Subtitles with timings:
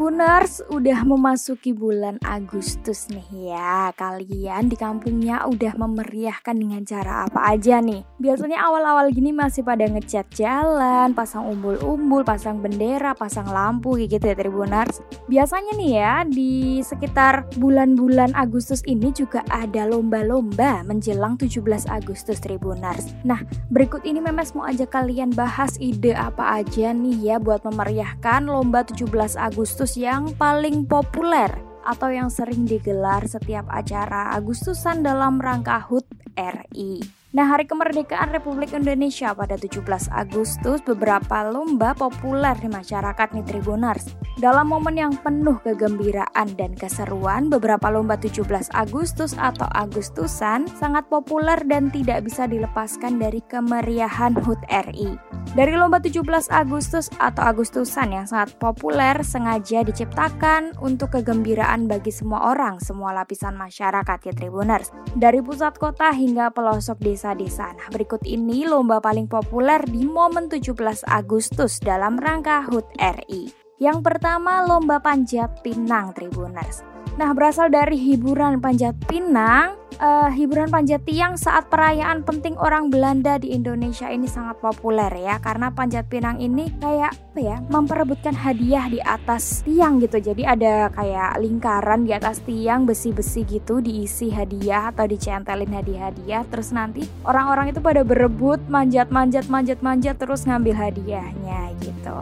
[0.00, 3.92] Tribuners, udah memasuki bulan Agustus nih ya.
[3.92, 8.00] Kalian di kampungnya udah memeriahkan dengan cara apa aja nih?
[8.16, 14.32] Biasanya awal-awal gini masih pada ngecat jalan, pasang umbul-umbul, pasang bendera, pasang lampu gitu ya
[14.32, 15.04] Tribuners.
[15.28, 21.60] Biasanya nih ya di sekitar bulan-bulan Agustus ini juga ada lomba-lomba menjelang 17
[21.92, 23.12] Agustus Tribuners.
[23.28, 28.48] Nah, berikut ini Memes mau ajak kalian bahas ide apa aja nih ya buat memeriahkan
[28.48, 31.50] lomba 17 Agustus Agustus yang paling populer
[31.82, 36.06] atau yang sering digelar setiap acara Agustusan dalam rangka HUT
[36.38, 37.19] RI.
[37.30, 44.18] Nah, hari kemerdekaan Republik Indonesia pada 17 Agustus beberapa lomba populer di masyarakat nih Tribuners.
[44.42, 51.54] Dalam momen yang penuh kegembiraan dan keseruan, beberapa lomba 17 Agustus atau Agustusan sangat populer
[51.70, 54.58] dan tidak bisa dilepaskan dari kemeriahan HUT
[54.90, 55.14] RI.
[55.54, 62.50] Dari lomba 17 Agustus atau Agustusan yang sangat populer sengaja diciptakan untuk kegembiraan bagi semua
[62.50, 64.90] orang, semua lapisan masyarakat ya Tribuners.
[65.14, 67.76] Dari pusat kota hingga pelosok desa desa-desa.
[67.76, 73.52] Nah, berikut ini lomba paling populer di momen 17 Agustus dalam rangka HUT RI.
[73.76, 76.80] Yang pertama, lomba panjat pinang Tribuners.
[77.18, 83.36] Nah, berasal dari hiburan panjat pinang, uh, hiburan panjat tiang saat perayaan penting orang Belanda
[83.36, 88.90] di Indonesia ini sangat populer ya karena panjat pinang ini kayak apa ya memperebutkan hadiah
[88.90, 94.90] di atas tiang gitu jadi ada kayak lingkaran di atas tiang besi-besi gitu diisi hadiah
[94.90, 102.16] atau dicentelin hadiah-hadiah terus nanti orang-orang itu pada berebut manjat-manjat manjat-manjat terus ngambil hadiahnya gitu.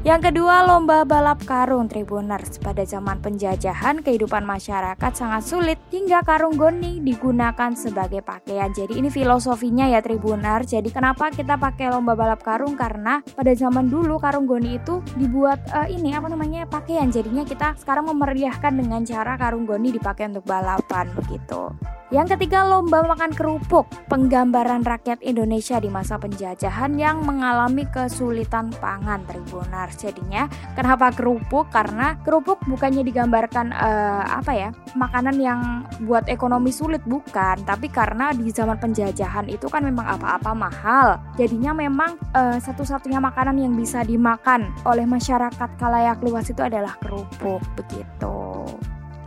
[0.00, 2.56] Yang kedua, lomba balap karung Tribuners.
[2.56, 8.72] Pada zaman penjajahan, kehidupan masyarakat sangat sulit hingga karung goni digunakan sebagai pakaian.
[8.72, 10.72] Jadi ini filosofinya ya Tribuners.
[10.72, 12.80] Jadi kenapa kita pakai lomba balap karung?
[12.80, 17.12] Karena pada zaman dulu karung goni itu dibuat uh, ini apa namanya pakaian.
[17.12, 21.76] Jadinya kita sekarang memeriahkan dengan cara karung goni dipakai untuk balapan begitu.
[22.10, 29.22] Yang ketiga, lomba makan kerupuk, penggambaran rakyat Indonesia di masa penjajahan yang mengalami kesulitan pangan
[29.30, 29.94] Tribunars.
[29.94, 31.70] Jadinya, kenapa kerupuk?
[31.70, 38.34] Karena kerupuk bukannya digambarkan uh, apa ya, makanan yang buat ekonomi sulit bukan, tapi karena
[38.34, 41.14] di zaman penjajahan itu kan memang apa-apa mahal.
[41.38, 47.62] Jadinya memang uh, satu-satunya makanan yang bisa dimakan oleh masyarakat kalayak luas itu adalah kerupuk
[47.78, 48.49] begitu.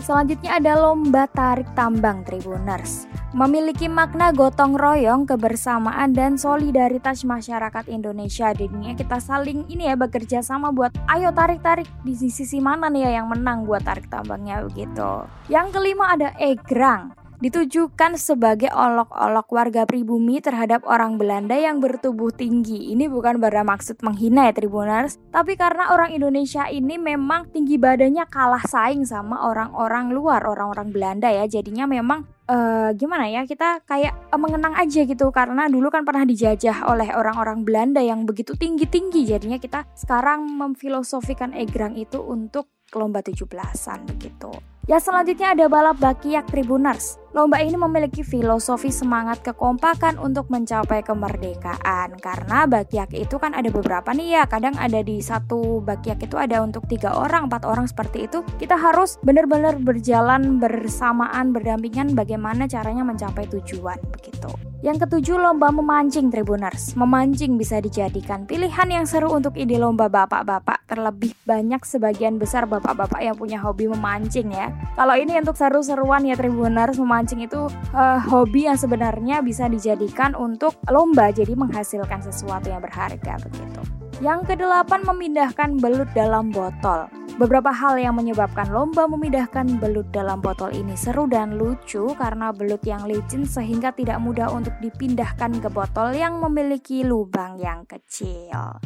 [0.03, 3.07] Selanjutnya ada lomba tarik tambang Tribuners.
[3.31, 8.51] Memiliki makna gotong royong, kebersamaan dan solidaritas masyarakat Indonesia.
[8.51, 13.23] Jadinya kita saling ini ya bekerja sama buat ayo tarik-tarik di sisi mana nih ya
[13.23, 15.23] yang menang buat tarik tambangnya begitu.
[15.47, 22.95] Yang kelima ada egrang ditujukan sebagai olok-olok warga pribumi terhadap orang Belanda yang bertubuh tinggi.
[22.95, 28.63] Ini bukan bermaksud menghina ya Tribuners, tapi karena orang Indonesia ini memang tinggi badannya kalah
[28.63, 31.43] saing sama orang-orang luar, orang-orang Belanda ya.
[31.43, 36.23] Jadinya memang uh, gimana ya kita kayak uh, mengenang aja gitu karena dulu kan pernah
[36.23, 43.19] dijajah oleh orang-orang Belanda yang begitu tinggi-tinggi jadinya kita sekarang memfilosofikan egrang itu untuk lomba
[43.19, 44.72] 17-an begitu.
[44.83, 47.15] Ya selanjutnya ada balap Bakiak Tribuners.
[47.31, 52.19] Lomba ini memiliki filosofi semangat kekompakan untuk mencapai kemerdekaan.
[52.19, 54.43] Karena Bakiak itu kan ada beberapa nih ya.
[54.43, 58.43] Kadang ada di satu Bakiak itu ada untuk tiga orang, empat orang seperti itu.
[58.59, 66.27] Kita harus benar-benar berjalan bersamaan, berdampingan bagaimana caranya mencapai tujuan begitu yang ketujuh, lomba memancing
[66.27, 66.91] Tribuners.
[66.99, 70.83] Memancing bisa dijadikan pilihan yang seru untuk ide lomba bapak-bapak.
[70.91, 74.75] Terlebih banyak sebagian besar bapak-bapak yang punya hobi memancing ya.
[74.99, 80.75] Kalau ini untuk seru-seruan ya Tribuners, memancing itu uh, hobi yang sebenarnya bisa dijadikan untuk
[80.91, 84.02] lomba, jadi menghasilkan sesuatu yang berharga begitu.
[84.23, 87.11] Yang kedelapan, memindahkan belut dalam botol.
[87.35, 92.79] Beberapa hal yang menyebabkan lomba memindahkan belut dalam botol ini seru dan lucu karena belut
[92.87, 98.79] yang licin sehingga tidak mudah untuk dipindahkan ke botol yang memiliki lubang yang kecil.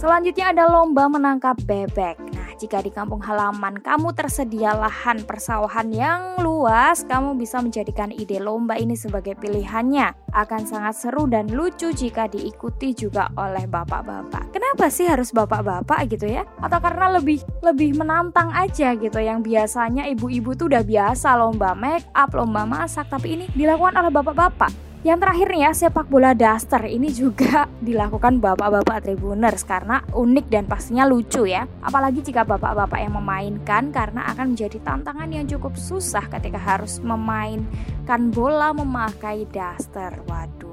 [0.00, 2.16] Selanjutnya ada lomba menangkap bebek.
[2.32, 8.42] Nah, jika di kampung halaman kamu tersedia lahan persawahan yang luas, kamu bisa menjadikan ide
[8.42, 10.34] lomba ini sebagai pilihannya.
[10.34, 14.50] Akan sangat seru dan lucu jika diikuti juga oleh bapak-bapak.
[14.50, 16.42] Kenapa sih harus bapak-bapak gitu ya?
[16.58, 22.10] Atau karena lebih lebih menantang aja gitu yang biasanya ibu-ibu tuh udah biasa lomba make
[22.10, 24.87] up, lomba masak, tapi ini dilakukan oleh bapak-bapak.
[25.06, 30.66] Yang terakhir nih ya, sepak bola daster ini juga dilakukan bapak-bapak tribuners karena unik dan
[30.66, 31.70] pastinya lucu ya.
[31.86, 38.34] Apalagi jika bapak-bapak yang memainkan karena akan menjadi tantangan yang cukup susah ketika harus memainkan
[38.34, 40.18] bola memakai daster.
[40.26, 40.66] Waduh.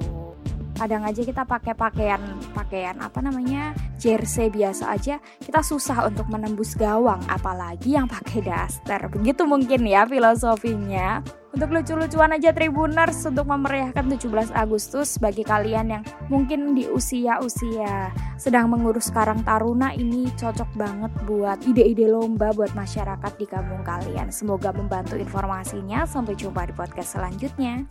[0.76, 2.20] kadang aja kita pakai pakaian
[2.52, 9.08] pakaian apa namanya jersey biasa aja kita susah untuk menembus gawang apalagi yang pakai daster
[9.08, 11.24] begitu mungkin ya filosofinya
[11.56, 18.68] untuk lucu-lucuan aja Tribuners untuk memeriahkan 17 Agustus bagi kalian yang mungkin di usia-usia sedang
[18.68, 24.28] mengurus Karang Taruna ini cocok banget buat ide-ide lomba buat masyarakat di kampung kalian.
[24.28, 26.04] Semoga membantu informasinya.
[26.04, 27.88] Sampai jumpa di podcast selanjutnya.